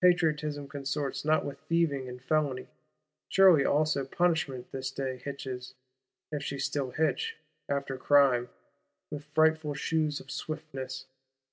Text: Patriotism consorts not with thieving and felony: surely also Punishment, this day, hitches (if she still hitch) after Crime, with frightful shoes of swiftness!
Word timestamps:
Patriotism 0.00 0.68
consorts 0.68 1.24
not 1.24 1.44
with 1.44 1.58
thieving 1.62 2.08
and 2.08 2.22
felony: 2.22 2.68
surely 3.28 3.64
also 3.64 4.04
Punishment, 4.04 4.70
this 4.70 4.88
day, 4.92 5.16
hitches 5.16 5.74
(if 6.30 6.44
she 6.44 6.60
still 6.60 6.92
hitch) 6.92 7.36
after 7.68 7.96
Crime, 7.96 8.50
with 9.10 9.24
frightful 9.24 9.74
shoes 9.74 10.20
of 10.20 10.30
swiftness! 10.30 11.06